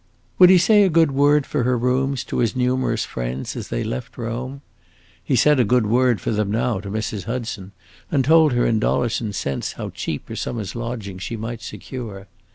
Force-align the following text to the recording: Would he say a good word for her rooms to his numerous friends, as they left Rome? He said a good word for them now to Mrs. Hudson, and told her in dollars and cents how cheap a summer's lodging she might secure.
Would 0.39 0.49
he 0.49 0.57
say 0.57 0.81
a 0.81 0.89
good 0.89 1.11
word 1.11 1.45
for 1.45 1.61
her 1.61 1.77
rooms 1.77 2.23
to 2.23 2.39
his 2.39 2.55
numerous 2.55 3.05
friends, 3.05 3.55
as 3.55 3.67
they 3.67 3.83
left 3.83 4.17
Rome? 4.17 4.61
He 5.23 5.35
said 5.35 5.59
a 5.59 5.63
good 5.63 5.85
word 5.85 6.19
for 6.19 6.31
them 6.31 6.49
now 6.49 6.79
to 6.79 6.89
Mrs. 6.89 7.25
Hudson, 7.25 7.71
and 8.09 8.25
told 8.25 8.53
her 8.53 8.65
in 8.65 8.79
dollars 8.79 9.21
and 9.21 9.35
cents 9.35 9.73
how 9.73 9.91
cheap 9.91 10.27
a 10.31 10.35
summer's 10.35 10.73
lodging 10.73 11.19
she 11.19 11.37
might 11.37 11.61
secure. 11.61 12.25